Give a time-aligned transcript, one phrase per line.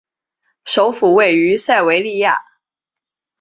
[0.65, 2.39] 首府位于塞维利亚。